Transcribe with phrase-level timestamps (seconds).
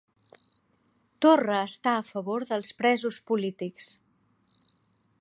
[1.25, 3.95] Torra està a favor dels presos polítics